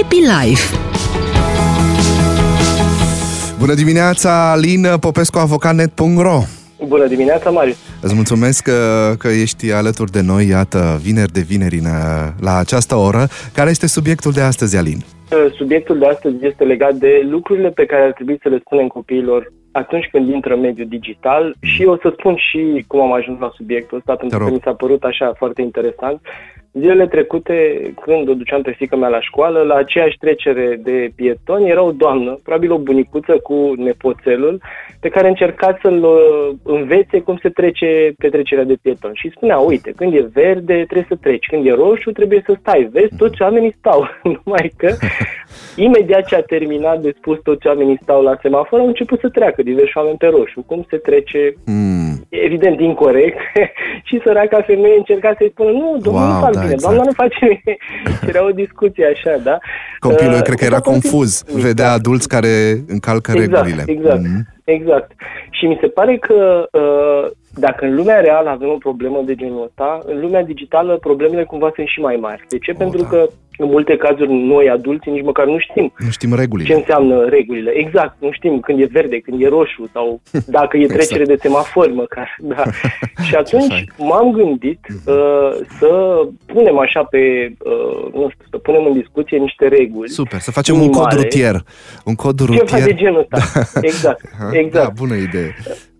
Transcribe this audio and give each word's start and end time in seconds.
Happy 0.00 0.16
Life 0.16 0.76
Bună 3.58 3.74
dimineața, 3.74 4.50
Alin 4.50 4.86
Popescu, 5.00 5.38
avocatnet.ro 5.38 6.38
Bună 6.88 7.06
dimineața, 7.06 7.50
Marius! 7.50 7.76
Îți 8.02 8.14
mulțumesc 8.14 8.64
că, 8.64 9.12
că 9.18 9.28
ești 9.28 9.72
alături 9.72 10.10
de 10.10 10.20
noi, 10.20 10.46
iată, 10.46 10.98
vineri 11.02 11.32
de 11.32 11.40
vineri 11.40 11.80
la 12.40 12.56
această 12.58 12.94
oră. 12.94 13.26
Care 13.54 13.70
este 13.70 13.86
subiectul 13.86 14.32
de 14.32 14.40
astăzi, 14.40 14.76
Alin? 14.76 15.00
Subiectul 15.56 15.98
de 15.98 16.06
astăzi 16.06 16.46
este 16.46 16.64
legat 16.64 16.94
de 16.94 17.26
lucrurile 17.30 17.70
pe 17.70 17.86
care 17.86 18.02
ar 18.02 18.12
trebui 18.12 18.38
să 18.42 18.48
le 18.48 18.58
spunem 18.64 18.86
copiilor 18.86 19.52
atunci 19.72 20.08
când 20.12 20.28
intră 20.28 20.54
în 20.54 20.60
mediul 20.60 20.88
digital 20.88 21.44
mm. 21.44 21.68
și 21.68 21.84
o 21.84 21.96
să 21.96 22.14
spun 22.18 22.36
și 22.36 22.84
cum 22.86 23.00
am 23.00 23.12
ajuns 23.12 23.38
la 23.40 23.52
subiectul 23.54 23.98
ăsta, 23.98 24.14
pentru 24.14 24.38
că 24.38 24.50
mi 24.50 24.60
s-a 24.64 24.74
părut 24.74 25.02
așa 25.02 25.32
foarte 25.36 25.62
interesant. 25.62 26.20
Zilele 26.72 27.06
trecute, 27.06 27.54
când 28.00 28.28
o 28.28 28.34
duceam 28.34 28.62
pe 28.62 28.70
fică 28.70 28.96
mea 28.96 29.08
la 29.08 29.20
școală, 29.20 29.62
la 29.62 29.74
aceeași 29.74 30.18
trecere 30.18 30.80
de 30.82 31.10
pietoni 31.16 31.68
era 31.68 31.82
o 31.82 31.92
doamnă, 31.92 32.38
probabil 32.42 32.72
o 32.72 32.78
bunicuță 32.78 33.38
cu 33.42 33.72
nepoțelul, 33.76 34.60
pe 35.00 35.08
care 35.08 35.28
încerca 35.28 35.78
să-l 35.82 36.02
uh, 36.04 36.56
învețe 36.62 37.20
cum 37.20 37.38
se 37.42 37.48
trece 37.48 38.12
pe 38.18 38.28
trecerea 38.28 38.64
de 38.64 38.78
pietoni. 38.82 39.14
Și 39.16 39.32
spunea, 39.34 39.58
uite, 39.58 39.92
când 39.96 40.14
e 40.14 40.30
verde 40.32 40.74
trebuie 40.74 41.06
să 41.08 41.16
treci, 41.20 41.46
când 41.46 41.66
e 41.66 41.72
roșu 41.72 42.10
trebuie 42.10 42.42
să 42.46 42.56
stai. 42.60 42.88
Vezi, 42.92 43.16
toți 43.16 43.42
oamenii 43.42 43.76
stau. 43.78 44.08
Numai 44.44 44.72
că 44.76 44.94
imediat 45.86 46.26
ce 46.26 46.36
a 46.36 46.42
terminat 46.42 47.00
de 47.00 47.14
spus 47.16 47.38
toți 47.42 47.66
oamenii 47.66 47.98
stau 48.02 48.22
la 48.22 48.38
semafor, 48.42 48.80
au 48.80 48.86
început 48.86 49.20
să 49.20 49.28
treacă 49.28 49.62
diversi 49.62 49.96
oameni 49.96 50.16
pe 50.16 50.26
roșu. 50.26 50.62
Cum 50.66 50.86
se 50.88 50.96
trece, 50.96 51.52
mm. 51.66 51.99
Evident, 52.30 52.80
incorrect. 52.80 53.38
și 54.08 54.20
săraca 54.24 54.62
femeie 54.66 54.96
încerca 54.96 55.34
să-i 55.38 55.50
spună, 55.50 55.70
nu, 55.70 55.98
domnul, 56.00 56.22
wow, 56.22 56.32
nu 56.32 56.40
fac 56.40 56.52
da, 56.52 56.60
bine, 56.60 56.72
exact. 56.72 56.82
doamna 56.82 57.02
nu 57.04 57.12
face 57.12 57.38
bine. 57.46 57.76
era 58.30 58.44
o 58.44 58.50
discuție 58.50 59.06
așa, 59.06 59.36
da? 59.42 59.58
Copilul 59.98 60.34
uh, 60.34 60.42
cred 60.42 60.58
că 60.58 60.64
era 60.64 60.80
confuz, 60.80 61.42
exact. 61.46 61.64
vedea 61.64 61.92
adulți 61.92 62.28
care 62.28 62.84
încalcă 62.86 63.30
exact, 63.34 63.50
regulile. 63.50 63.82
Exact, 63.86 64.20
mm. 64.20 64.46
Exact. 64.72 65.10
Și 65.50 65.66
mi 65.66 65.78
se 65.80 65.86
pare 65.86 66.16
că 66.16 66.68
uh, 66.72 67.30
dacă 67.54 67.84
în 67.84 67.94
lumea 67.94 68.20
reală 68.20 68.48
avem 68.48 68.68
o 68.68 68.84
problemă 68.86 69.22
de 69.24 69.34
genul 69.34 69.64
ăsta, 69.64 70.00
în 70.04 70.20
lumea 70.20 70.42
digitală 70.42 70.96
problemele 70.96 71.44
cumva 71.44 71.70
sunt 71.74 71.86
și 71.86 72.00
mai 72.00 72.16
mari. 72.16 72.44
De 72.48 72.58
ce? 72.58 72.70
O, 72.74 72.76
Pentru 72.78 73.02
da. 73.02 73.08
că 73.08 73.28
în 73.62 73.68
multe 73.68 73.96
cazuri 73.96 74.32
noi 74.32 74.68
adulți 74.68 75.08
nici 75.08 75.24
măcar 75.24 75.46
nu 75.46 75.58
știm, 75.58 75.92
nu 75.98 76.10
știm 76.10 76.34
regulile. 76.34 76.68
ce 76.68 76.74
înseamnă 76.74 77.24
regulile. 77.28 77.70
Exact, 77.70 78.14
nu 78.18 78.30
știm 78.32 78.60
când 78.60 78.80
e 78.80 78.88
verde, 78.92 79.18
când 79.18 79.42
e 79.42 79.48
roșu 79.48 79.90
sau 79.92 80.20
dacă 80.58 80.76
e 80.76 80.86
trecere 80.86 81.20
exact. 81.20 81.40
de 81.40 81.48
semafor 81.48 81.92
măcar. 81.92 82.36
Da. 82.38 82.62
și 83.26 83.34
atunci 83.34 83.84
m-am 83.98 84.30
gândit 84.32 84.80
mhm. 84.88 85.12
uh, 85.12 85.50
să 85.78 86.20
punem 86.46 86.78
așa 86.78 87.02
pe, 87.02 87.52
uh, 87.58 88.12
nu 88.12 88.28
știu, 88.30 88.44
să 88.50 88.58
punem 88.58 88.84
în 88.84 88.92
discuție 88.92 89.38
niște 89.38 89.68
reguli. 89.68 90.08
Super, 90.08 90.38
să 90.38 90.50
facem 90.50 90.74
minimale. 90.74 91.02
un 91.02 91.08
cod 91.08 91.20
rutier. 91.22 91.64
Un 92.04 92.14
cod 92.14 92.38
rutier. 92.40 92.66
Ceva 92.66 92.84
de 92.84 92.94
genul 92.94 93.18
ăsta. 93.20 93.38
Da. 93.80 93.88
Exact, 93.88 94.20
exact. 94.60 94.86
Da, 94.86 94.92
bună 94.96 95.14
idee. 95.14 95.54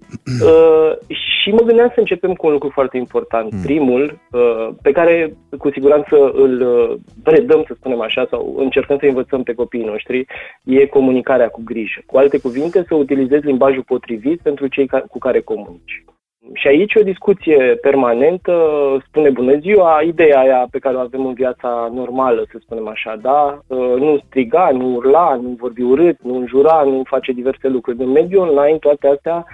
Uh, 0.42 0.92
și 1.08 1.50
mă 1.50 1.62
gândeam 1.62 1.91
să 1.94 2.00
începem 2.00 2.33
cu 2.34 2.47
un 2.47 2.53
lucru 2.53 2.70
foarte 2.72 2.97
important. 2.97 3.53
Mm. 3.53 3.61
Primul, 3.61 4.19
uh, 4.30 4.69
pe 4.83 4.91
care 4.92 5.36
cu 5.58 5.70
siguranță 5.70 6.30
îl 6.34 6.61
uh, 6.61 6.97
predăm, 7.22 7.64
să 7.66 7.75
spunem 7.77 8.00
așa, 8.00 8.27
sau 8.31 8.55
încercăm 8.58 8.98
să 8.98 9.06
învățăm 9.06 9.42
pe 9.42 9.55
copiii 9.55 9.84
noștri, 9.84 10.27
e 10.64 10.86
comunicarea 10.86 11.48
cu 11.48 11.61
grijă. 11.64 12.00
Cu 12.06 12.19
alte 12.19 12.38
cuvinte, 12.38 12.84
să 12.88 12.94
utilizezi 12.94 13.47
limbajul 13.47 13.83
potrivit 13.83 14.41
pentru 14.41 14.66
cei 14.66 14.86
ca- 14.86 15.05
cu 15.11 15.19
care 15.19 15.41
comunici. 15.41 16.05
Și 16.53 16.67
aici 16.67 16.95
o 16.95 17.03
discuție 17.03 17.79
permanentă, 17.81 18.55
spune 19.07 19.31
bună 19.31 19.59
ziua, 19.59 20.01
ideea 20.05 20.39
aia 20.39 20.67
pe 20.71 20.79
care 20.79 20.97
o 20.97 21.01
avem 21.01 21.27
în 21.27 21.35
viața 21.35 21.91
normală, 21.95 22.45
să 22.51 22.59
spunem 22.61 22.89
așa, 22.89 23.17
da? 23.17 23.59
Uh, 23.67 23.95
nu 23.99 24.19
striga, 24.27 24.71
nu 24.73 24.95
urla, 24.95 25.35
nu 25.43 25.57
vorbi 25.59 25.83
urât, 25.83 26.23
nu 26.23 26.37
înjura, 26.37 26.83
nu 26.83 27.03
face 27.05 27.33
diverse 27.33 27.69
lucruri. 27.69 28.03
În 28.03 28.11
mediul 28.11 28.49
online 28.49 28.79
toate 28.79 29.07
astea 29.07 29.45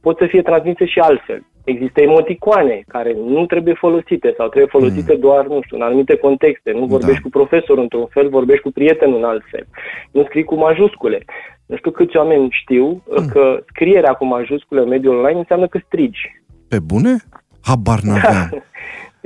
pot 0.00 0.18
să 0.18 0.26
fie 0.26 0.42
transmise 0.42 0.84
și 0.84 0.98
altfel. 0.98 1.42
Există 1.64 2.00
emoticoane 2.00 2.84
care 2.88 3.16
nu 3.26 3.46
trebuie 3.46 3.74
folosite 3.74 4.34
sau 4.36 4.48
trebuie 4.48 4.70
folosite 4.70 5.12
mm. 5.14 5.20
doar, 5.20 5.46
nu 5.46 5.60
știu, 5.62 5.76
în 5.76 5.82
anumite 5.82 6.16
contexte. 6.16 6.72
Nu 6.72 6.86
vorbești 6.86 7.22
da. 7.22 7.28
cu 7.28 7.28
profesorul 7.28 7.82
într-un 7.82 8.06
fel, 8.06 8.28
vorbești 8.28 8.62
cu 8.62 8.70
prietenul 8.70 9.16
în 9.16 9.24
alt 9.24 9.42
fel. 9.50 9.66
Nu 10.10 10.24
scrii 10.24 10.44
cu 10.44 10.54
majuscule. 10.54 11.24
Nu 11.66 11.76
știu 11.76 11.90
câți 11.90 12.16
oameni 12.16 12.48
știu 12.50 12.86
mm. 12.86 13.28
că 13.28 13.62
scrierea 13.68 14.12
cu 14.12 14.24
majuscule 14.24 14.80
în 14.80 14.88
mediul 14.88 15.16
online 15.16 15.38
înseamnă 15.38 15.66
că 15.66 15.80
strigi. 15.86 16.42
Pe 16.68 16.78
bune? 16.78 17.16
Habar 17.62 18.00
n-aveam. 18.00 18.48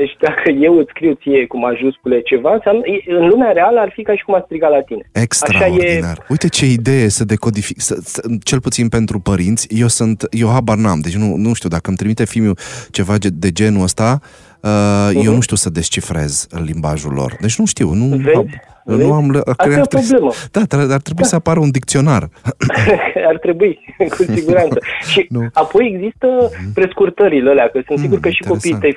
Deci 0.01 0.17
dacă 0.21 0.51
eu 0.51 0.79
îți 0.79 0.91
scriu 0.95 1.15
ție 1.23 1.47
cu 1.47 1.59
majuscule 1.59 2.21
ceva, 2.21 2.53
înseamnă, 2.55 2.83
în 3.07 3.29
lumea 3.29 3.53
reală 3.53 3.81
ar 3.81 3.91
fi 3.95 4.03
ca 4.03 4.17
și 4.17 4.25
cum 4.25 4.35
a 4.35 4.43
striga 4.45 4.69
la 4.69 4.81
tine. 4.81 5.03
Extraordinar. 5.13 6.11
Așa 6.11 6.23
e... 6.23 6.27
Uite 6.29 6.49
ce 6.49 6.67
idee 6.67 7.09
să 7.09 7.25
decodific, 7.25 7.81
să, 7.81 7.99
să, 8.03 8.23
cel 8.43 8.61
puțin 8.61 8.89
pentru 8.89 9.19
părinți, 9.19 9.67
eu 9.71 9.87
sunt, 9.87 10.27
eu 10.31 10.49
habar 10.49 10.77
n-am, 10.77 11.01
deci 11.01 11.17
nu, 11.17 11.37
nu 11.37 11.55
știu, 11.55 11.69
dacă 11.69 11.89
îmi 11.89 11.97
trimite 11.97 12.25
filmul 12.25 12.59
ceva 12.91 13.15
de 13.33 13.51
genul 13.51 13.83
ăsta, 13.83 14.21
uh, 14.61 14.71
uh-huh. 14.71 15.15
eu 15.15 15.23
mhm. 15.23 15.35
nu 15.35 15.41
știu 15.41 15.57
să 15.57 15.71
descifrez 15.71 16.47
limbajul 16.65 17.13
lor. 17.13 17.37
Deci 17.41 17.59
nu 17.59 17.65
știu, 17.65 17.93
nu... 17.93 18.17
Vezi? 18.17 18.61
Nu 18.97 19.13
am, 19.13 19.43
Asta 19.47 19.69
e 19.69 19.81
o 19.81 19.87
problemă. 19.87 20.33
Da, 20.53 20.61
ar 20.95 21.01
trebui 21.01 21.23
da. 21.23 21.29
să 21.29 21.35
apară 21.35 21.61
un 21.61 21.71
dicționar. 21.71 22.29
ar 23.31 23.39
trebui, 23.39 23.79
cu 24.17 24.23
siguranță. 24.23 24.79
și 25.11 25.27
nu. 25.29 25.47
apoi 25.53 25.93
există 25.95 26.27
mhm. 26.27 26.73
prescurtările 26.73 27.51
alea, 27.51 27.69
că 27.69 27.81
sunt 27.87 27.99
mm, 27.99 28.05
sigur 28.05 28.21
că 28.21 28.29
și 28.29 28.43
copiii 28.43 28.79
tăi 28.81 28.97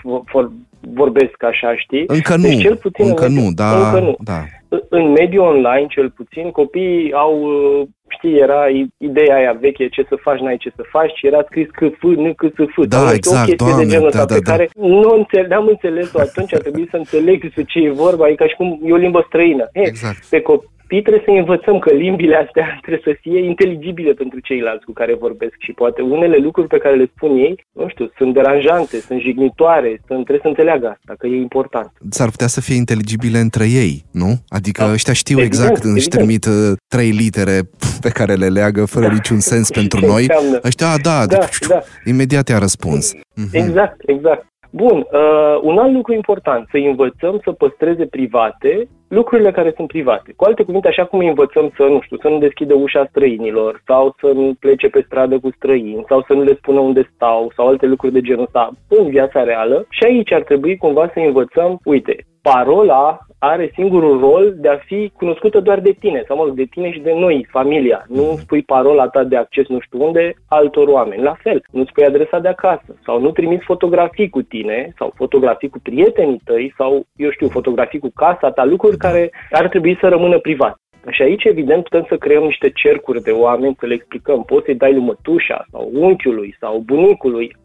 vorbesc 0.79 1.43
așa, 1.43 1.75
știi? 1.75 2.03
Încă 2.07 2.35
nu, 2.35 2.41
deci, 2.41 2.61
cel 2.61 2.75
puțin 2.75 3.05
încă, 3.05 3.23
mediu, 3.23 3.41
nu, 3.41 3.51
da, 3.51 3.85
încă 3.85 3.99
nu, 3.99 4.15
da. 4.19 4.43
În 4.89 5.11
mediul 5.11 5.45
online, 5.45 5.85
cel 5.89 6.09
puțin, 6.09 6.51
copiii 6.51 7.13
au, 7.13 7.41
uh, 7.41 7.87
știi, 8.17 8.37
era 8.37 8.61
ideea 8.97 9.35
aia 9.35 9.57
veche, 9.59 9.87
ce 9.87 10.05
să 10.09 10.15
faci, 10.21 10.39
n-ai 10.39 10.57
ce 10.57 10.71
să 10.75 10.83
faci, 10.89 11.11
și 11.15 11.27
era 11.27 11.41
scris 11.45 11.67
că 11.71 11.87
f, 11.99 12.01
nu 12.01 12.33
că 12.33 12.47
să 12.55 12.65
f. 12.73 12.75
Da, 12.87 13.11
exact, 13.13 13.51
o 13.51 13.55
doamne, 13.55 13.83
de 13.83 13.89
genul 13.89 14.09
da, 14.09 14.25
da, 14.25 14.33
pe 14.33 14.39
da. 14.39 14.51
care 14.51 14.69
nu 14.75 15.09
înțele- 15.15 15.55
am 15.55 15.67
înțeles-o 15.67 16.19
atunci, 16.19 16.53
a 16.53 16.57
trebuit 16.57 16.89
să 16.89 16.97
înțeleg 16.97 17.41
despre 17.41 17.63
ce 17.63 17.79
e 17.79 17.91
vorba, 17.91 18.25
adică 18.25 18.45
și 18.47 18.55
cum 18.55 18.79
e 18.85 18.91
o 18.93 18.95
limbă 18.95 19.23
străină. 19.27 19.69
Exact. 19.71 20.25
Pe 20.29 20.41
copii 20.41 20.69
copii 20.91 21.09
trebuie 21.09 21.23
să 21.25 21.39
învățăm 21.39 21.79
că 21.79 21.91
limbile 21.93 22.35
astea 22.35 22.67
trebuie 22.85 23.13
să 23.13 23.19
fie 23.21 23.39
inteligibile 23.51 24.13
pentru 24.13 24.39
ceilalți 24.39 24.85
cu 24.85 24.91
care 24.91 25.13
vorbesc 25.15 25.55
și 25.59 25.71
poate 25.71 26.01
unele 26.01 26.37
lucruri 26.37 26.67
pe 26.67 26.77
care 26.77 26.95
le 26.95 27.11
spun 27.15 27.31
ei, 27.37 27.65
nu 27.71 27.87
știu, 27.89 28.11
sunt 28.17 28.33
deranjante, 28.33 28.99
sunt 28.99 29.19
jignitoare, 29.21 29.89
sunt, 30.07 30.23
trebuie 30.27 30.39
să 30.41 30.47
înțeleagă 30.47 30.87
asta, 30.87 31.13
că 31.17 31.27
e 31.27 31.35
important. 31.35 31.91
S-ar 32.09 32.29
putea 32.29 32.47
să 32.47 32.61
fie 32.61 32.75
inteligibile 32.75 33.39
între 33.39 33.65
ei, 33.65 34.05
nu? 34.11 34.31
Adică 34.47 34.83
da. 34.83 34.91
ăștia 34.91 35.13
știu 35.13 35.39
evident, 35.39 35.69
exact, 35.69 35.95
își 35.95 36.07
trimit 36.07 36.45
uh, 36.45 36.71
trei 36.87 37.09
litere 37.09 37.57
pe 38.01 38.09
care 38.09 38.33
le 38.33 38.47
leagă 38.47 38.85
fără 38.85 39.07
da. 39.07 39.13
niciun 39.13 39.39
sens 39.39 39.69
pentru 39.79 39.99
noi. 40.05 40.21
Înseamnă? 40.21 40.59
Ăștia, 40.63 40.97
da, 41.03 41.25
da, 41.25 41.37
deci, 41.37 41.67
da. 41.67 41.81
imediat 42.05 42.49
i-a 42.49 42.57
răspuns. 42.57 43.13
Exact, 43.51 44.01
exact. 44.05 44.50
Bun, 44.73 44.97
uh, 44.97 45.59
un 45.61 45.77
alt 45.77 45.93
lucru 45.93 46.13
important, 46.13 46.67
să 46.71 46.77
învățăm 46.77 47.39
să 47.43 47.51
păstreze 47.51 48.05
private 48.05 48.87
lucrurile 49.07 49.51
care 49.51 49.73
sunt 49.75 49.87
private. 49.87 50.33
Cu 50.35 50.43
alte 50.43 50.63
cuvinte, 50.63 50.87
așa 50.87 51.05
cum 51.05 51.19
îi 51.19 51.27
învățăm 51.27 51.71
să, 51.75 51.83
nu 51.83 52.01
știu, 52.01 52.17
să 52.17 52.27
nu 52.27 52.37
deschidă 52.37 52.73
ușa 52.73 53.05
străinilor 53.09 53.81
sau 53.85 54.15
să 54.19 54.31
nu 54.33 54.53
plece 54.59 54.87
pe 54.87 55.03
stradă 55.05 55.39
cu 55.39 55.49
străini 55.55 56.05
sau 56.07 56.23
să 56.27 56.33
nu 56.33 56.43
le 56.43 56.55
spună 56.55 56.79
unde 56.79 57.11
stau 57.15 57.51
sau 57.55 57.67
alte 57.67 57.85
lucruri 57.85 58.13
de 58.13 58.21
genul 58.21 58.43
ăsta 58.43 58.71
în 58.87 59.09
viața 59.09 59.43
reală 59.43 59.85
și 59.89 60.03
aici 60.03 60.31
ar 60.31 60.43
trebui 60.43 60.77
cumva 60.77 61.09
să 61.13 61.19
învățăm, 61.19 61.79
uite, 61.83 62.15
parola 62.41 63.19
are 63.39 63.71
singurul 63.73 64.19
rol 64.19 64.53
de 64.57 64.67
a 64.67 64.77
fi 64.77 65.11
cunoscută 65.17 65.59
doar 65.59 65.79
de 65.79 65.95
tine, 65.99 66.23
sau 66.27 66.37
mă 66.37 66.43
rog, 66.43 66.53
de 66.53 66.63
tine 66.63 66.91
și 66.91 66.99
de 66.99 67.13
noi, 67.13 67.47
familia. 67.49 68.05
Nu 68.07 68.35
spui 68.39 68.61
parola 68.61 69.07
ta 69.07 69.23
de 69.23 69.37
acces 69.37 69.67
nu 69.67 69.79
știu 69.79 70.05
unde 70.05 70.33
altor 70.47 70.87
oameni. 70.87 71.23
La 71.23 71.35
fel, 71.43 71.63
nu 71.71 71.85
spui 71.85 72.05
adresa 72.05 72.39
de 72.39 72.47
acasă, 72.47 72.95
sau 73.05 73.21
nu 73.21 73.31
trimiți 73.31 73.63
fotografii 73.63 74.29
cu 74.29 74.41
tine, 74.41 74.93
sau 74.97 75.11
fotografii 75.15 75.69
cu 75.69 75.79
prietenii 75.83 76.41
tăi, 76.43 76.73
sau, 76.77 77.05
eu 77.15 77.31
știu, 77.31 77.47
fotografii 77.47 77.99
cu 77.99 78.11
casa 78.15 78.51
ta, 78.51 78.65
lucruri 78.65 78.97
care 78.97 79.31
ar 79.51 79.67
trebui 79.67 79.97
să 79.99 80.07
rămână 80.07 80.39
private. 80.39 80.75
Și 81.09 81.21
aici, 81.21 81.43
evident, 81.43 81.83
putem 81.83 82.05
să 82.09 82.17
creăm 82.17 82.43
niște 82.43 82.69
cercuri 82.69 83.21
de 83.21 83.31
oameni, 83.31 83.75
să 83.79 83.85
le 83.85 83.93
explicăm. 83.93 84.43
Poți 84.43 84.65
să-i 84.65 84.75
dai 84.75 84.93
lui 84.93 85.01
mătușa 85.01 85.65
sau 85.71 85.89
unchiului 85.93 86.55
sau 86.59 86.79
bunicului. 86.85 87.55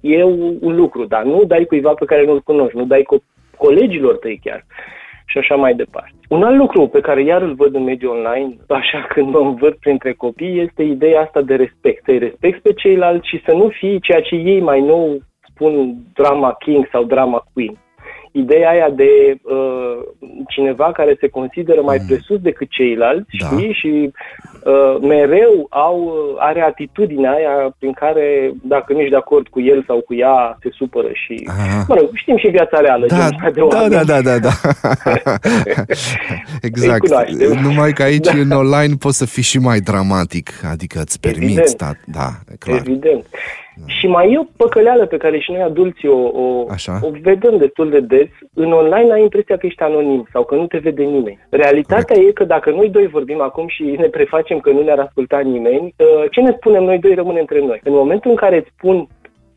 E 0.00 0.24
un 0.24 0.74
lucru, 0.76 1.04
dar 1.04 1.22
nu 1.22 1.44
dai 1.44 1.64
cuiva 1.64 1.92
pe 1.92 2.04
care 2.04 2.24
nu-l 2.24 2.40
cunoști, 2.40 2.76
nu 2.76 2.84
dai 2.84 3.02
co- 3.02 3.33
colegilor 3.56 4.16
tăi 4.16 4.40
chiar 4.44 4.64
și 5.26 5.38
așa 5.38 5.54
mai 5.54 5.74
departe. 5.74 6.12
Un 6.28 6.42
alt 6.42 6.56
lucru 6.56 6.86
pe 6.86 7.00
care 7.00 7.22
iar 7.22 7.42
îl 7.42 7.54
văd 7.54 7.74
în 7.74 7.82
mediul 7.82 8.16
online, 8.16 8.56
așa 8.68 9.06
când 9.08 9.28
mă 9.28 9.38
învăț 9.38 9.76
printre 9.78 10.12
copii, 10.12 10.60
este 10.60 10.82
ideea 10.82 11.20
asta 11.20 11.40
de 11.40 11.54
respect. 11.54 12.04
Să-i 12.04 12.18
respecti 12.18 12.60
pe 12.60 12.72
ceilalți 12.72 13.28
și 13.28 13.42
să 13.46 13.52
nu 13.52 13.68
fii 13.68 14.00
ceea 14.00 14.20
ce 14.20 14.34
ei 14.34 14.60
mai 14.60 14.80
nou 14.80 15.18
spun 15.48 15.94
drama 16.14 16.56
king 16.58 16.88
sau 16.92 17.04
drama 17.04 17.46
queen 17.52 17.78
ideea 18.36 18.70
aia 18.70 18.90
de 18.90 19.36
uh, 19.42 19.98
cineva 20.48 20.92
care 20.92 21.16
se 21.20 21.28
consideră 21.28 21.80
mai 21.80 21.98
Mm. 22.00 22.06
presus 22.06 22.38
decât 22.40 22.68
ceilalți, 22.70 23.36
Da. 23.40 23.46
știi? 23.46 23.72
Și 23.72 24.10
uh, 24.64 24.96
mereu 25.00 25.66
au, 25.70 25.98
uh, 26.00 26.36
are 26.38 26.60
atitudinea 26.60 27.32
aia 27.32 27.74
prin 27.78 27.92
care, 27.92 28.52
dacă 28.62 28.92
nu 28.92 28.98
ești 28.98 29.10
de 29.10 29.16
acord 29.16 29.48
cu 29.48 29.60
el 29.60 29.84
sau 29.86 30.00
cu 30.00 30.14
ea, 30.14 30.58
se 30.62 30.68
supără 30.72 31.08
și... 31.12 31.48
Aha. 31.48 31.84
Mă 31.88 31.94
rog, 31.98 32.08
știm 32.14 32.36
și 32.36 32.46
în 32.46 32.52
viața 32.52 32.80
reală 32.80 33.06
Da, 33.06 33.14
genul 33.16 33.30
ăsta 33.34 33.50
de 33.50 33.60
da, 33.60 33.66
oameni. 33.76 33.94
da, 33.94 34.04
da, 34.04 34.20
da, 34.20 34.38
da. 34.38 34.50
exact. 36.68 37.02
Îi 37.02 37.08
cunoaștem. 37.08 37.58
Numai 37.62 37.92
că 37.92 38.02
aici, 38.02 38.24
Da. 38.26 38.32
în 38.38 38.50
online, 38.50 38.94
poți 38.98 39.16
să 39.18 39.26
fii 39.26 39.42
și 39.42 39.58
mai 39.58 39.80
dramatic, 39.80 40.50
adică 40.70 41.00
îți 41.00 41.20
permiți, 41.20 41.44
Evident. 41.44 41.76
da, 41.76 41.90
da, 42.06 42.28
e 42.52 42.56
clar. 42.58 42.78
Evident. 42.78 43.24
Și 43.86 44.06
mai 44.06 44.32
e 44.32 44.38
o 44.38 44.44
păcăleală 44.56 45.06
pe 45.06 45.16
care 45.16 45.38
și 45.38 45.52
noi 45.52 45.60
adulții 45.60 46.08
o, 46.08 46.18
o, 46.42 46.66
Așa. 46.70 46.98
o 47.02 47.10
vedem 47.22 47.56
destul 47.56 47.90
de 47.90 48.00
des. 48.00 48.28
În 48.54 48.72
online 48.72 49.12
ai 49.12 49.22
impresia 49.22 49.56
că 49.56 49.66
ești 49.66 49.82
anonim 49.82 50.28
sau 50.32 50.44
că 50.44 50.54
nu 50.54 50.66
te 50.66 50.78
vede 50.78 51.02
nimeni. 51.02 51.38
Realitatea 51.48 52.16
e 52.16 52.32
că 52.32 52.44
dacă 52.44 52.70
noi 52.70 52.88
doi 52.88 53.06
vorbim 53.06 53.40
acum 53.40 53.68
și 53.68 53.82
ne 53.82 54.06
prefacem 54.06 54.58
că 54.58 54.70
nu 54.70 54.82
ne-ar 54.82 54.98
asculta 54.98 55.38
nimeni, 55.38 55.94
uh, 55.96 56.24
ce 56.30 56.40
ne 56.40 56.54
spunem 56.56 56.84
noi 56.84 56.98
doi 56.98 57.14
rămâne 57.14 57.40
între 57.40 57.60
noi. 57.60 57.80
În 57.84 57.92
momentul 57.92 58.30
în 58.30 58.36
care 58.36 58.56
îți 58.56 58.72
spun 58.76 59.08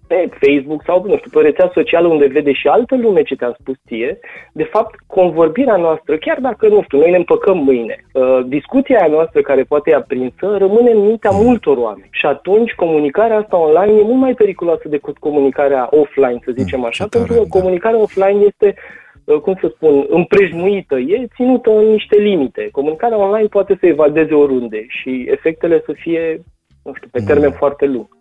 pe 0.08 0.30
Facebook 0.42 0.84
sau, 0.86 1.06
nu 1.08 1.18
știu, 1.18 1.30
pe 1.32 1.38
o 1.38 1.42
rețea 1.42 1.72
socială 1.74 2.08
unde 2.08 2.26
vede 2.26 2.52
și 2.52 2.68
altă 2.68 2.96
lume 2.96 3.22
ce 3.22 3.36
te-am 3.36 3.56
spus 3.60 3.76
ție, 3.88 4.20
de 4.54 4.64
fapt, 4.64 4.96
convorbirea 5.08 5.76
noastră, 5.76 6.18
chiar 6.18 6.40
dacă, 6.40 6.68
nu 6.68 6.82
știu, 6.84 6.98
noi 7.00 7.10
ne 7.12 7.18
împăcăm 7.18 7.58
mâine, 7.58 8.06
uh, 8.14 8.40
discuția 8.46 9.00
aia 9.00 9.12
noastră 9.12 9.42
care 9.42 9.64
poate 9.64 9.92
e 9.92 9.96
aprinsă, 9.96 10.56
rămâne 10.58 10.92
în 10.92 11.02
mintea 11.06 11.32
multor 11.32 11.78
oameni. 11.78 12.08
Și 12.12 12.26
atunci, 12.26 12.72
comunicarea 12.72 13.38
asta 13.38 13.58
online 13.58 14.00
e 14.00 14.04
mult 14.04 14.20
mai 14.20 14.34
periculoasă 14.34 14.88
decât 14.88 15.18
comunicarea 15.18 15.88
offline, 15.92 16.40
să 16.46 16.52
zicem 16.56 16.80
Mm, 16.80 16.86
așa, 16.86 17.04
ce 17.04 17.10
tare, 17.10 17.24
pentru 17.26 17.44
că 17.44 17.48
da. 17.50 17.60
comunicarea 17.60 18.00
offline 18.02 18.44
este 18.46 18.76
uh, 19.24 19.40
cum 19.40 19.58
să 19.62 19.72
spun, 19.76 20.06
împrejmuită, 20.10 20.96
e 20.98 21.28
ținută 21.36 21.70
în 21.70 21.86
niște 21.92 22.16
limite. 22.18 22.70
Comunicarea 22.72 23.18
online 23.18 23.48
poate 23.48 23.78
să 23.80 23.86
evadeze 23.86 24.34
oriunde 24.34 24.86
și 24.88 25.26
efectele 25.30 25.82
să 25.86 25.92
fie, 25.96 26.42
nu 26.84 26.94
știu, 26.96 27.08
pe 27.12 27.20
Mm. 27.20 27.26
termen 27.26 27.52
foarte 27.52 27.86
lung. 27.86 28.17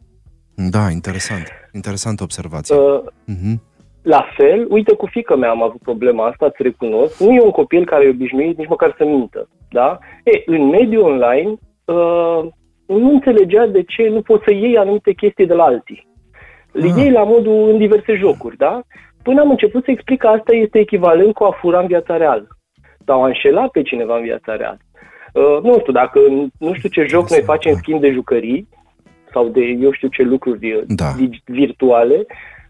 Da, 0.57 0.91
interesant. 0.91 1.49
Interesantă 1.73 2.23
observație. 2.23 2.75
Uh, 2.77 3.01
Mhm. 3.25 3.63
La 4.03 4.25
fel, 4.37 4.67
uite, 4.69 4.95
cu 4.95 5.07
fică 5.07 5.37
mea 5.37 5.51
am 5.51 5.63
avut 5.63 5.81
problema 5.83 6.27
asta, 6.27 6.47
îți 6.47 6.63
recunosc. 6.63 7.21
Nu 7.21 7.33
e 7.33 7.41
un 7.41 7.51
copil 7.51 7.85
care 7.85 8.05
e 8.05 8.09
obișnuit 8.09 8.59
nici 8.59 8.69
măcar 8.69 8.95
să 8.99 9.05
mintă, 9.05 9.49
da? 9.71 9.99
E, 10.25 10.43
în 10.47 10.67
mediul 10.69 11.03
online, 11.03 11.51
uh, 11.85 12.45
nu 12.87 13.11
înțelegea 13.11 13.67
de 13.67 13.83
ce 13.83 14.09
nu 14.09 14.23
poți 14.23 14.45
să 14.45 14.53
iei 14.53 14.77
anumite 14.79 15.13
chestii 15.13 15.47
de 15.47 15.55
la 15.55 15.65
alții. 15.65 16.07
Le 16.73 16.89
Ah. 16.89 16.95
iei 16.97 17.11
la 17.11 17.23
modul 17.23 17.69
în 17.69 17.79
diverse 17.79 18.15
jocuri, 18.15 18.57
da? 18.57 18.81
Până 19.23 19.41
am 19.41 19.51
început 19.51 19.85
să 19.85 19.91
explic 19.91 20.19
că 20.19 20.27
asta 20.27 20.53
este 20.55 20.79
echivalent 20.79 21.35
cu 21.35 21.45
a 21.45 21.51
fura 21.61 21.81
în 21.81 21.87
viața 21.87 22.17
reală. 22.17 22.47
Sau 23.07 23.23
a 23.23 23.27
înșela 23.27 23.69
pe 23.69 23.83
cineva 23.83 24.17
în 24.17 24.23
viața 24.23 24.57
reală. 24.57 24.79
Uh, 25.33 25.59
nu 25.63 25.79
știu, 25.79 25.93
dacă 25.93 26.19
nu 26.59 26.75
știu 26.75 26.89
ce 26.89 27.05
joc 27.05 27.31
noi 27.31 27.43
facem 27.43 27.73
în 27.73 27.79
schimb 27.79 28.01
de 28.01 28.11
jucării, 28.11 28.69
sau 29.37 29.49
de 29.49 29.65
eu 29.87 29.93
știu 29.93 30.09
ce 30.09 30.23
lucruri 30.23 30.73
uh, 30.73 30.83
Da. 30.87 31.09
dig- 31.21 31.45
virtuale, 31.45 32.19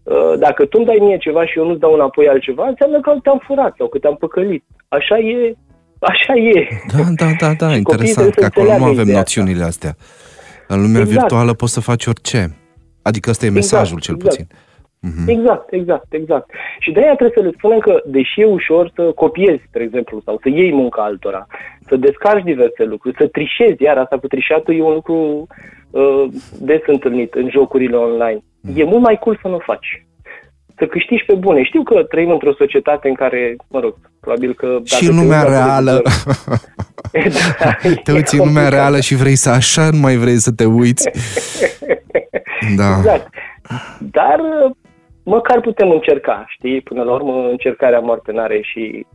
uh, 0.03 0.33
dacă 0.39 0.61
tu 0.65 0.75
îmi 0.77 0.85
dai 0.85 0.97
mie 1.01 1.17
ceva 1.17 1.45
și 1.45 1.57
eu 1.57 1.67
nu-ți 1.67 1.79
dau 1.79 1.93
înapoi 1.93 2.27
altceva, 2.27 2.67
înseamnă 2.67 2.99
că 2.99 3.11
te-am 3.23 3.41
furat 3.47 3.73
sau 3.77 3.87
că 3.87 3.97
te-am 3.97 4.15
păcălit. 4.15 4.63
Așa 4.87 5.17
e, 5.17 5.55
așa 5.99 6.33
e. 6.33 6.67
Da, 6.93 7.03
da, 7.21 7.29
da, 7.39 7.49
da, 7.61 7.73
Și 7.73 7.81
copiii 7.81 8.09
interesant, 8.09 8.33
că 8.33 8.39
trebuie 8.39 8.43
să 8.43 8.45
acolo 8.45 8.67
nu 8.67 8.71
înțeleagă 8.71 8.83
avem 8.93 9.03
ideea 9.03 9.17
noțiunile 9.17 9.63
astea. 9.63 9.93
În 10.67 10.81
lumea 10.81 11.01
Exact. 11.01 11.19
virtuală 11.19 11.53
poți 11.53 11.73
să 11.73 11.81
faci 11.81 12.05
orice. 12.05 12.41
Adică 13.01 13.29
ăsta 13.29 13.45
e 13.45 13.49
mesajul, 13.49 13.99
cel 13.99 14.15
exact. 14.15 14.35
puțin. 14.35 14.47
Mhm. 14.99 15.29
Exact, 15.29 15.73
exact, 15.73 16.13
exact. 16.13 16.49
Și 16.79 16.91
de 16.91 16.99
aia 16.99 17.15
trebuie 17.15 17.37
să 17.37 17.43
le 17.43 17.53
spunem 17.57 17.79
că, 17.79 18.01
deși 18.05 18.41
e 18.41 18.45
ușor 18.45 18.91
să 18.95 19.01
copiezi, 19.15 19.63
spre 19.67 19.83
exemplu, 19.83 20.21
sau 20.25 20.39
să 20.41 20.49
iei 20.49 20.73
munca 20.73 21.01
altora, 21.01 21.47
să 21.87 21.95
descarci 21.95 22.43
diverse 22.43 22.83
lucruri, 22.83 23.15
să 23.19 23.27
trișezi, 23.27 23.83
iar 23.83 23.97
asta 23.97 24.17
cu 24.17 24.27
trișatul 24.27 24.75
e 24.77 24.81
un 24.81 24.93
lucru 24.93 25.47
uh, 25.91 26.23
des 26.59 26.81
întâlnit 26.85 27.33
în 27.33 27.49
jocurile 27.49 27.95
online. 27.95 28.39
E 28.75 28.83
mult 28.83 29.01
mai 29.03 29.17
cool 29.19 29.39
să 29.41 29.47
nu 29.47 29.55
o 29.55 29.59
faci. 29.59 30.05
Să 30.77 30.85
câștigi 30.85 31.25
pe 31.25 31.33
bune. 31.35 31.63
Știu 31.63 31.83
că 31.83 32.03
trăim 32.03 32.29
într-o 32.29 32.53
societate 32.53 33.07
în 33.07 33.13
care, 33.13 33.55
mă 33.69 33.79
rog, 33.79 33.95
probabil 34.19 34.53
că... 34.53 34.65
dacă 34.67 34.81
Și 34.85 35.05
te 35.05 35.11
în 35.11 35.17
lumea 35.19 35.39
uiți 35.41 35.51
la 35.51 35.57
reală. 35.57 36.01
televizor- 36.01 36.75
Da, 37.59 37.71
Te 38.03 38.11
e 38.11 38.13
uiți 38.13 38.33
în 38.35 38.39
lumea 38.45 38.61
complicat. 38.61 38.71
reală 38.71 38.99
și 38.99 39.15
vrei 39.15 39.35
să 39.35 39.49
așa, 39.49 39.89
nu 39.91 39.97
mai 39.99 40.15
vrei 40.15 40.35
să 40.35 40.51
te 40.51 40.65
uiți. 40.65 41.09
Da. 42.75 42.97
Exact. 42.97 43.27
Dar 43.99 44.39
uh, 44.39 44.71
măcar 45.23 45.59
putem 45.61 45.89
încerca, 45.89 46.45
știi? 46.47 46.81
Până 46.81 47.03
la 47.03 47.13
urmă, 47.13 47.47
încercarea 47.49 47.99
moarte 47.99 48.31
n-are 48.31 48.61
și 48.61 49.05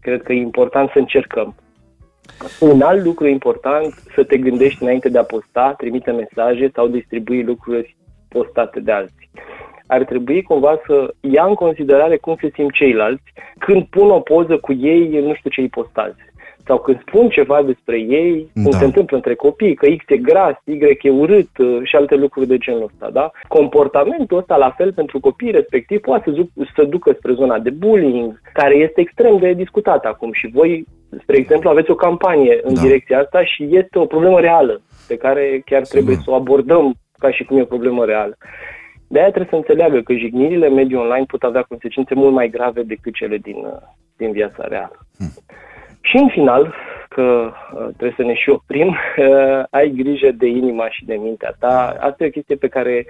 cred 0.00 0.22
că 0.22 0.32
e 0.32 0.36
important 0.36 0.90
să 0.92 0.98
încercăm. 0.98 1.54
Un 2.60 2.80
alt 2.80 3.04
lucru 3.04 3.26
important, 3.26 3.94
să 4.14 4.24
te 4.24 4.36
gândești 4.36 4.82
înainte 4.82 5.08
de 5.08 5.18
a 5.18 5.24
posta, 5.24 5.74
trimite 5.76 6.10
mesaje 6.10 6.70
sau 6.74 6.88
distribui 6.88 7.42
lucruri 7.42 7.96
postate 8.28 8.80
de 8.80 8.92
alții. 8.92 9.30
Ar 9.86 10.04
trebui 10.04 10.42
cumva 10.42 10.80
să 10.86 11.14
ia 11.20 11.44
în 11.44 11.54
considerare 11.54 12.16
cum 12.16 12.36
se 12.40 12.50
simt 12.54 12.72
ceilalți 12.72 13.32
când 13.58 13.84
pun 13.84 14.10
o 14.10 14.20
poză 14.20 14.58
cu 14.58 14.72
ei, 14.72 15.20
nu 15.20 15.34
știu 15.34 15.50
ce 15.50 15.60
îi 15.60 15.68
postați. 15.68 16.20
Sau 16.66 16.78
când 16.78 17.00
spun 17.00 17.28
ceva 17.28 17.62
despre 17.62 17.98
ei, 17.98 18.50
cum 18.54 18.70
Da. 18.70 18.78
se 18.78 18.84
întâmplă 18.84 19.16
între 19.16 19.34
copii, 19.34 19.74
că 19.74 19.86
X 19.86 20.04
e 20.06 20.16
gras, 20.16 20.54
Y 20.64 20.78
e 21.02 21.10
urât 21.10 21.58
uh, 21.58 21.80
și 21.84 21.96
alte 21.96 22.14
lucruri 22.14 22.46
de 22.46 22.58
genul 22.58 22.82
ăsta, 22.92 23.10
da? 23.10 23.30
Comportamentul 23.48 24.38
ăsta, 24.38 24.56
la 24.56 24.70
fel, 24.70 24.92
pentru 24.92 25.20
copiii 25.20 25.50
respectiv, 25.52 26.00
poate 26.00 26.30
să, 26.30 26.36
duc- 26.42 26.72
să 26.74 26.84
ducă 26.84 27.12
spre 27.12 27.32
zona 27.32 27.58
de 27.58 27.70
bullying, 27.70 28.40
care 28.52 28.74
este 28.76 29.00
extrem 29.00 29.36
de 29.38 29.52
discutată 29.52 30.08
acum 30.08 30.32
și 30.32 30.50
voi, 30.52 30.84
spre 31.22 31.36
exemplu, 31.36 31.70
aveți 31.70 31.90
o 31.90 31.94
campanie 31.94 32.60
în 32.62 32.74
Da. 32.74 32.80
direcția 32.80 33.18
asta 33.20 33.44
și 33.44 33.68
este 33.70 33.98
o 33.98 34.06
problemă 34.06 34.40
reală 34.40 34.80
pe 35.08 35.16
care 35.16 35.62
chiar 35.64 35.82
trebuie 35.82 36.16
să 36.16 36.30
o 36.30 36.34
abordăm 36.34 36.94
ca 37.18 37.30
și 37.30 37.44
cum 37.44 37.56
e 37.58 37.62
o 37.62 37.74
problemă 37.74 38.04
reală. 38.04 38.36
De 39.08 39.18
aia 39.18 39.28
trebuie 39.30 39.50
să 39.50 39.56
înțeleagă 39.56 40.00
că 40.00 40.12
jignirile 40.14 40.66
în 40.66 40.74
mediul 40.74 41.00
online 41.00 41.24
pot 41.26 41.42
avea 41.42 41.62
consecințe 41.62 42.14
mult 42.14 42.32
mai 42.32 42.48
grave 42.48 42.82
decât 42.82 43.14
cele 43.14 43.36
din, 43.36 43.56
uh, 43.56 43.72
din 44.16 44.30
viața 44.32 44.64
reală. 44.68 44.98
Și 46.02 46.16
în 46.16 46.28
final, 46.28 46.74
că 47.08 47.22
uh, 47.22 47.86
trebuie 47.96 48.14
să 48.16 48.22
ne 48.22 48.34
și 48.34 48.48
oprim, 48.50 48.88
uh, 48.88 49.62
ai 49.70 49.92
grijă 49.96 50.30
de 50.32 50.46
inima 50.46 50.88
și 50.90 51.04
de 51.04 51.14
mintea 51.14 51.54
ta. 51.58 51.96
Asta 52.00 52.24
e 52.24 52.26
o 52.26 52.30
chestie 52.30 52.56
pe 52.56 52.68
care 52.68 53.06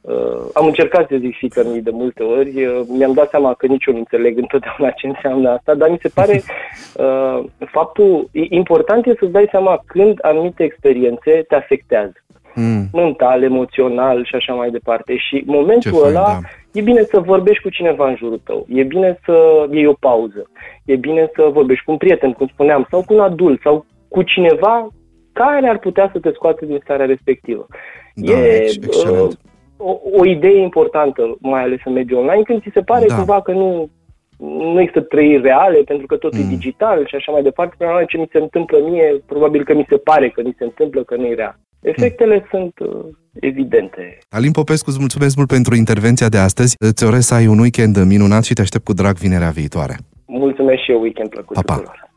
uh, 0.00 0.38
am 0.54 0.66
încercat 0.66 1.08
să 1.08 1.16
zic 1.20 1.36
fică 1.36 1.62
mii 1.72 1.80
de 1.82 1.90
multe 1.92 2.22
ori. 2.22 2.64
Uh, 2.64 2.80
mi-am 2.88 3.12
dat 3.12 3.28
seama 3.28 3.54
că 3.54 3.66
nici 3.66 3.84
eu 3.84 3.92
nu 3.94 3.98
înțeleg 3.98 4.38
întotdeauna 4.38 4.90
ce 4.90 5.06
înseamnă 5.06 5.50
asta, 5.50 5.74
dar 5.74 5.88
mi 5.90 5.98
se 6.02 6.08
pare 6.14 6.42
uh, 6.94 7.44
faptul 7.70 8.28
e- 8.32 8.46
important 8.48 9.06
e 9.06 9.14
să-ți 9.18 9.32
dai 9.32 9.48
seama 9.50 9.82
când 9.86 10.18
anumite 10.22 10.62
experiențe 10.64 11.44
te 11.48 11.54
afectează 11.54 12.14
Mm. 12.54 12.88
mental, 12.92 13.42
emoțional 13.42 14.24
și 14.24 14.34
așa 14.34 14.52
mai 14.52 14.70
departe. 14.70 15.16
Și 15.16 15.42
momentul 15.46 15.90
Ce 15.90 15.96
fain, 15.96 16.16
ăla 16.16 16.24
da. 16.26 16.38
E 16.72 16.80
bine 16.80 17.02
să 17.02 17.20
vorbești 17.20 17.62
cu 17.62 17.68
cineva 17.68 18.08
în 18.08 18.16
jurul 18.16 18.40
tău, 18.44 18.66
e 18.68 18.82
bine 18.82 19.18
să 19.24 19.66
iei 19.70 19.86
o 19.86 19.92
pauză, 20.00 20.50
e 20.84 20.96
bine 20.96 21.30
să 21.34 21.48
vorbești 21.52 21.84
cu 21.84 21.90
un 21.90 21.96
prieten, 21.96 22.32
cum 22.32 22.46
spuneam, 22.46 22.86
sau 22.90 23.02
cu 23.06 23.14
un 23.14 23.20
adult, 23.20 23.60
sau 23.60 23.84
cu 24.08 24.22
cineva 24.22 24.88
care 25.32 25.68
ar 25.68 25.78
putea 25.78 26.10
să 26.12 26.18
te 26.18 26.30
scoată 26.32 26.64
din 26.66 26.78
starea 26.82 27.06
respectivă. 27.06 27.66
Da, 28.14 28.32
e 28.32 28.56
ex- 28.62 28.76
excelent. 28.76 29.20
uh, 29.30 29.36
o, 29.76 29.98
o 30.12 30.24
idee 30.26 30.58
importantă, 30.60 31.36
mai 31.40 31.62
ales 31.62 31.78
în 31.84 31.92
mediul 31.92 32.18
online, 32.20 32.42
când 32.42 32.62
ți 32.62 32.70
se 32.72 32.80
pare 32.80 33.06
Da. 33.06 33.14
cumva 33.14 33.40
că 33.42 33.52
nu 33.52 33.88
nu 34.48 34.80
există 34.80 35.00
trăiri 35.00 35.42
reale, 35.42 35.78
pentru 35.82 36.06
că 36.06 36.16
tot 36.16 36.32
Mm. 36.34 36.40
e 36.40 36.44
digital 36.48 37.06
și 37.06 37.14
așa 37.14 37.32
mai 37.32 37.42
departe. 37.42 37.74
Până 37.78 37.88
la 37.90 37.94
urmă, 37.94 38.06
ce 38.10 38.18
mi 38.18 38.28
se 38.32 38.38
întâmplă 38.38 38.78
mie, 38.90 39.22
probabil 39.26 39.64
că 39.64 39.74
mi 39.74 39.86
se 39.88 39.96
pare 39.96 40.28
că 40.28 40.42
mi 40.44 40.54
se 40.58 40.64
întâmplă, 40.64 41.02
că 41.04 41.16
nu 41.16 41.26
e 41.26 41.34
real. 41.34 41.56
Efectele 41.82 42.46
sunt 42.50 42.78
uh, 42.78 43.04
evidente. 43.40 44.18
Alin 44.30 44.50
Popescu, 44.52 44.90
îți 44.90 44.98
mulțumesc 44.98 45.36
mult 45.36 45.48
pentru 45.48 45.74
intervenția 45.74 46.28
de 46.28 46.38
astăzi. 46.38 46.74
Îți 46.78 47.04
urez 47.04 47.24
să 47.24 47.34
ai 47.34 47.46
un 47.46 47.58
weekend 47.58 48.04
minunat 48.04 48.44
și 48.44 48.54
te 48.54 48.60
aștept 48.60 48.84
cu 48.84 48.92
drag 48.92 49.16
vinerea 49.16 49.50
viitoare. 49.50 49.96
Mulțumesc 50.26 50.80
și 50.82 50.90
eu, 50.90 51.00
weekend 51.00 51.28
plăcut 51.28 51.54
Pa, 51.54 51.62
pa. 51.62 51.74
tuturor. 51.74 52.10